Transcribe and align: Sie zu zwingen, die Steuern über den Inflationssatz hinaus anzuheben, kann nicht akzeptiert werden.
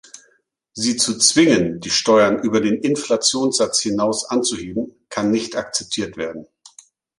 Sie 0.73 0.97
zu 0.97 1.19
zwingen, 1.19 1.79
die 1.79 1.91
Steuern 1.91 2.39
über 2.39 2.59
den 2.59 2.73
Inflationssatz 2.73 3.81
hinaus 3.81 4.27
anzuheben, 4.31 4.95
kann 5.09 5.29
nicht 5.29 5.55
akzeptiert 5.55 6.17
werden. 6.17 6.47